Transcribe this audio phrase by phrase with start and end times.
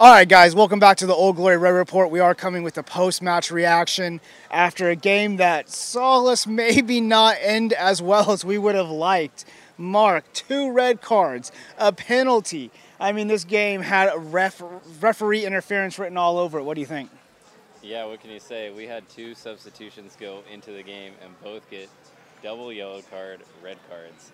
[0.00, 2.08] All right, guys, welcome back to the Old Glory Red Report.
[2.08, 7.00] We are coming with a post match reaction after a game that saw us maybe
[7.00, 9.44] not end as well as we would have liked.
[9.76, 12.70] Mark, two red cards, a penalty.
[13.00, 14.62] I mean, this game had ref-
[15.00, 16.62] referee interference written all over it.
[16.62, 17.10] What do you think?
[17.82, 18.70] Yeah, what can you say?
[18.70, 21.88] We had two substitutions go into the game and both get
[22.40, 24.30] double yellow card, red cards.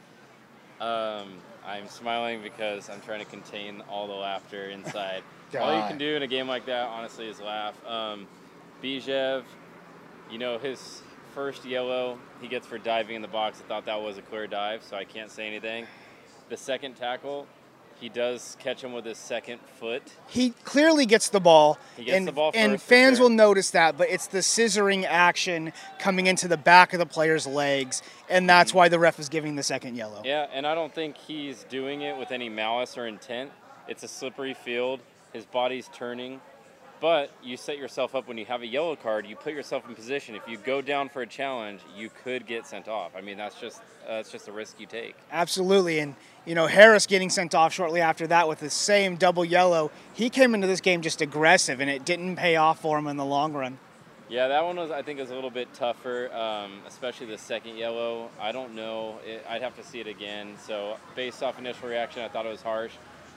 [0.78, 1.28] Um,
[1.64, 5.22] I'm smiling because I'm trying to contain all the laughter inside.
[5.54, 7.74] all you can do in a game like that, honestly, is laugh.
[7.86, 8.26] Um,
[8.82, 9.44] Bijev,
[10.30, 11.02] you know, his
[11.34, 13.60] first yellow he gets for diving in the box.
[13.64, 15.86] I thought that was a clear dive, so I can't say anything.
[16.48, 17.46] The second tackle,
[17.98, 20.02] he does catch him with his second foot.
[20.28, 21.78] He clearly gets the ball.
[21.96, 25.72] He gets and, the ball and fans will notice that, but it's the scissoring action
[25.98, 29.56] coming into the back of the player's legs, and that's why the ref is giving
[29.56, 30.22] the second yellow.
[30.24, 33.50] Yeah, and I don't think he's doing it with any malice or intent.
[33.88, 35.00] It's a slippery field.
[35.34, 36.40] His body's turning.
[37.00, 39.26] But you set yourself up when you have a yellow card.
[39.26, 40.34] You put yourself in position.
[40.36, 43.12] If you go down for a challenge, you could get sent off.
[43.14, 45.14] I mean, that's just uh, that's just a risk you take.
[45.30, 45.98] Absolutely.
[45.98, 46.14] And,
[46.46, 49.90] you know, Harris getting sent off shortly after that with the same double yellow.
[50.14, 53.18] He came into this game just aggressive, and it didn't pay off for him in
[53.18, 53.78] the long run.
[54.30, 57.76] Yeah, that one was I think was a little bit tougher, um, especially the second
[57.76, 58.30] yellow.
[58.40, 59.18] I don't know.
[59.26, 60.54] It, I'd have to see it again.
[60.64, 62.92] So based off initial reaction, I thought it was harsh,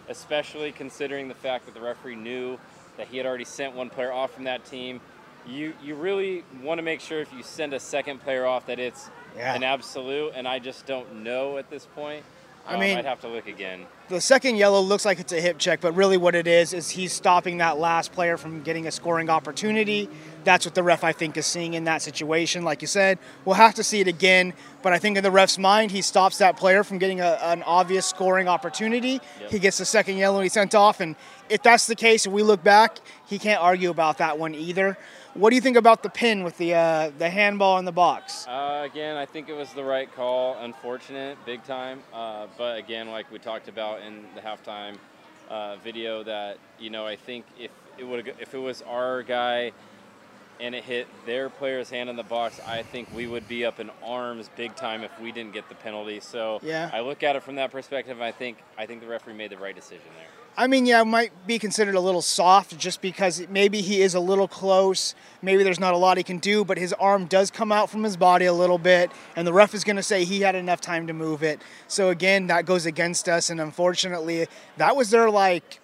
[0.10, 2.58] especially considering the fact that the referee knew
[2.98, 5.00] that he had already sent one player off from that team.
[5.46, 8.80] You you really want to make sure if you send a second player off that
[8.80, 9.54] it's Yeah.
[9.54, 12.24] an absolute, and I just don't know at this point.
[12.68, 13.86] I Um, mean- I'd have to look again.
[14.10, 16.90] The second yellow looks like it's a hip check, but really what it is is
[16.92, 20.10] he's stopping that last player from getting a scoring opportunity.
[20.46, 22.64] That's what the ref, I think, is seeing in that situation.
[22.64, 25.58] Like you said, we'll have to see it again, but I think in the ref's
[25.58, 29.20] mind, he stops that player from getting a, an obvious scoring opportunity.
[29.42, 29.52] Yep.
[29.52, 31.02] He gets the second yellow and he's sent off.
[31.02, 31.16] And
[31.50, 34.98] if that's the case, and we look back, he can't argue about that one either.
[35.38, 38.48] What do you think about the pin with the uh, the handball in the box?
[38.48, 40.58] Uh, again, I think it was the right call.
[40.58, 42.00] Unfortunate, big time.
[42.12, 44.96] Uh, but again, like we talked about in the halftime
[45.48, 49.74] uh, video, that you know, I think if it would if it was our guy
[50.60, 53.80] and it hit their player's hand in the box, I think we would be up
[53.80, 56.20] in arms big time if we didn't get the penalty.
[56.20, 56.90] So Yeah.
[56.92, 58.22] I look at it from that perspective.
[58.22, 60.47] I think I think the referee made the right decision there.
[60.60, 64.16] I mean, yeah, it might be considered a little soft just because maybe he is
[64.16, 65.14] a little close.
[65.44, 68.04] Maybe there's not a lot he can do, but his arm does come out from
[68.04, 70.82] his body a little bit, and the ref is going to say he had enough
[70.82, 71.62] time to move it.
[71.88, 74.48] So again, that goes against us, and unfortunately,
[74.78, 75.80] that was their like,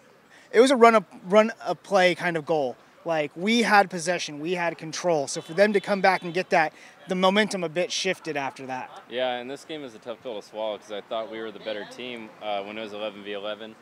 [0.51, 2.75] it was a run a run a play kind of goal.
[3.05, 5.27] Like we had possession, we had control.
[5.27, 6.73] So for them to come back and get that,
[7.07, 8.89] the momentum a bit shifted after that.
[9.07, 11.51] Yeah, and this game is a tough pill to swallow because I thought we were
[11.51, 13.75] the better team uh, when it was 11 v 11.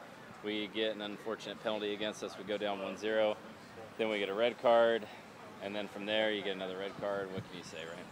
[0.44, 2.36] We get an unfortunate penalty against us.
[2.38, 3.38] We go down 1 0.
[3.98, 5.06] Then we get a red card.
[5.64, 7.32] And then from there, you get another red card.
[7.34, 8.06] What can you say, right?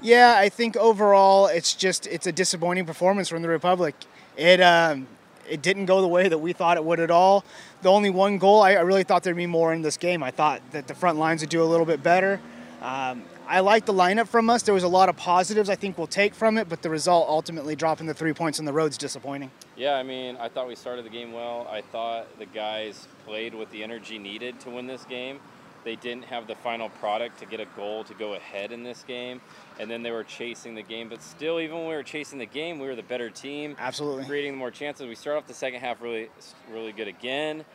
[0.00, 3.94] Yeah, I think overall it's just it's a disappointing performance from the Republic.
[4.36, 5.06] It um,
[5.48, 7.44] it didn't go the way that we thought it would at all.
[7.82, 10.22] The only one goal, I, I really thought there'd be more in this game.
[10.22, 12.40] I thought that the front lines would do a little bit better.
[12.80, 14.62] Um, I like the lineup from us.
[14.62, 17.28] There was a lot of positives I think we'll take from it, but the result
[17.28, 19.50] ultimately dropping the three points on the road is disappointing.
[19.76, 21.68] Yeah, I mean, I thought we started the game well.
[21.70, 25.38] I thought the guys played with the energy needed to win this game.
[25.84, 29.04] They didn't have the final product to get a goal to go ahead in this
[29.06, 29.42] game,
[29.78, 31.10] and then they were chasing the game.
[31.10, 33.76] But still, even when we were chasing the game, we were the better team.
[33.78, 34.24] Absolutely.
[34.24, 35.06] creating more chances.
[35.06, 36.30] We start off the second half really,
[36.70, 37.66] really good again.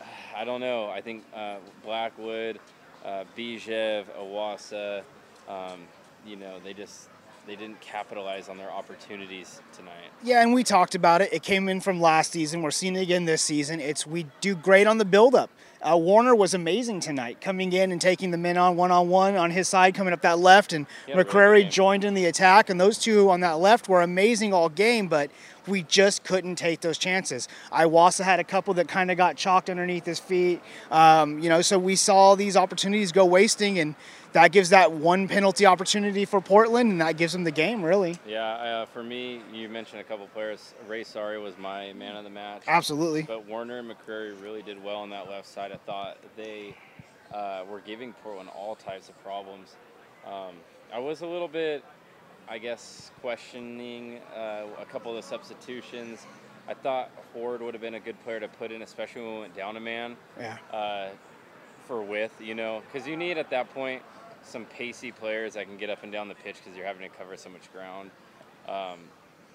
[0.36, 0.90] I don't know.
[0.90, 2.58] I think uh, Blackwood,
[3.04, 5.02] uh, Bijev, Iwasa,
[5.48, 5.80] um,
[6.26, 7.08] you know, they just
[7.46, 10.10] they didn't capitalize on their opportunities tonight.
[10.22, 11.32] Yeah, and we talked about it.
[11.32, 12.62] It came in from last season.
[12.62, 13.80] We're seeing it again this season.
[13.80, 15.50] It's we do great on the build-up.
[15.82, 19.66] Uh, Werner was amazing tonight, coming in and taking the men on one-on-one on his
[19.66, 22.26] side, coming up that left, and He had a really good McCrary joined in the
[22.26, 22.70] attack.
[22.70, 25.32] And those two on that left were amazing all game, but
[25.66, 27.48] we just couldn't take those chances.
[27.70, 30.60] Iwasa had a couple that kind of got chalked underneath his feet.
[30.90, 33.94] Um, you know, so we saw these opportunities go wasting, and
[34.32, 38.18] that gives that one penalty opportunity for Portland, and that gives them the game, really.
[38.26, 40.74] Yeah, uh, for me, you mentioned a couple players.
[40.88, 42.62] Ray Saari was my man of the match.
[42.66, 43.22] Absolutely.
[43.22, 45.72] But Werner and McCrary really did well on that left side.
[45.72, 46.74] I thought they
[47.32, 49.76] uh, were giving Portland all types of problems.
[50.26, 50.54] Um,
[50.92, 51.84] I was a little bit,
[52.52, 56.26] I guess, questioning uh, a couple of the substitutions.
[56.68, 59.40] I thought Horde would have been a good player to put in, especially when we
[59.40, 60.58] went down a man Yeah.
[60.70, 61.08] uh,
[61.86, 64.02] for width, you know, because you need at that point
[64.42, 67.16] some pacey players that can get up and down the pitch because you're having to
[67.16, 68.10] cover so much ground.
[68.68, 68.98] Um,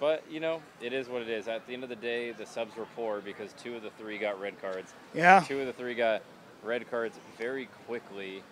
[0.00, 1.46] But you know, it is what it is.
[1.46, 4.18] At the end of the day, the subs were poor because two of the three
[4.18, 4.92] got red cards.
[5.14, 5.44] Yeah.
[5.46, 6.22] Two of the three got
[6.64, 8.42] red cards very quickly.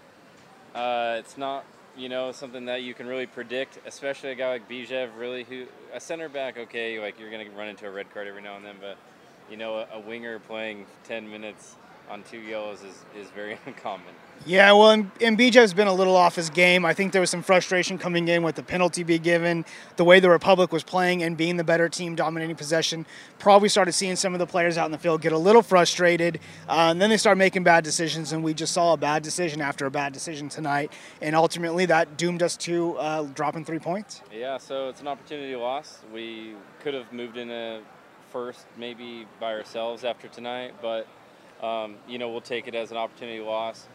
[0.73, 1.65] Uh, it's not,
[1.97, 5.67] you know, something that you can really predict, especially a guy like Bijev, really, who
[5.95, 6.59] a center back.
[6.59, 8.99] Okay, like you're gonna run into a red card every now and then, but
[9.51, 11.77] you know, a, a winger playing 10 minutes
[12.11, 14.15] on two yellows is, is very uncommon.
[14.45, 16.85] Yeah, well, and, and BJ's been a little off his game.
[16.85, 19.65] I think there was some frustration coming in with the penalty being given,
[19.97, 23.07] the way the Republic was playing and being the better team, dominating possession.
[23.39, 26.39] Probably started seeing some of the players out in the field get a little frustrated,
[26.69, 29.61] uh, and then they started making bad decisions, and we just saw a bad decision
[29.61, 30.93] after a bad decision tonight,
[31.23, 34.23] and ultimately that doomed us to uh, dropping three points.
[34.33, 36.01] Yeah, so it's an opportunity loss.
[36.13, 37.81] We could have moved in a
[38.31, 41.07] first maybe by ourselves after tonight, but
[41.63, 43.87] um, you know we'll take it as an opportunity loss.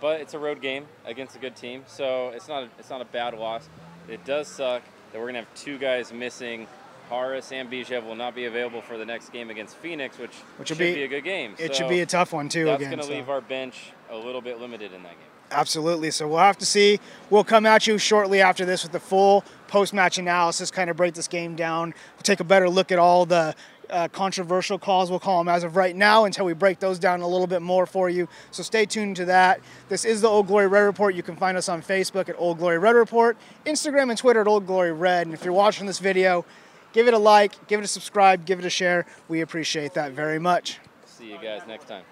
[0.00, 3.02] But it's a road game against a good team, so it's not a, it's not
[3.02, 3.68] a bad loss.
[4.08, 6.66] It does suck that we're gonna have two guys missing.
[7.10, 10.68] Harris and Bijev will not be available for the next game against Phoenix, which, Which
[10.68, 11.54] should be- be, a good game.
[11.58, 12.66] It So should be a tough one too.
[12.66, 13.12] That's again, going to so.
[13.12, 15.28] leave our bench a little bit limited in that game.
[15.50, 16.12] Absolutely.
[16.12, 17.00] So we'll have to see.
[17.28, 21.14] We'll come at you shortly after this with the full post-match analysis, kind of break
[21.14, 21.94] this game down.
[22.14, 23.56] We'll take a better look at all the
[23.90, 27.20] uh, controversial calls, we'll call them as of right now, until we break those down
[27.20, 28.28] a little bit more for you.
[28.50, 29.60] So stay tuned to that.
[29.88, 31.14] This is the Old Glory Red Report.
[31.14, 34.46] You can find us on Facebook at Old Glory Red Report, Instagram and Twitter at
[34.46, 35.26] Old Glory Red.
[35.26, 36.44] And if you're watching this video,
[36.92, 39.06] give it a like, give it a subscribe, give it a share.
[39.28, 40.78] We appreciate that very much.
[41.06, 42.04] See you guys next time.